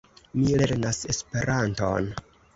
Mi 0.37 0.55
lernas 0.61 1.03
Esperanton. 1.15 2.11